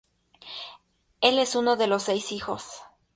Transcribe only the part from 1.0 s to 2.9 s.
Él es uno de seis hijos.